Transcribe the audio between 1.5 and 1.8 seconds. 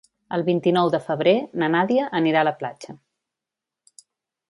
na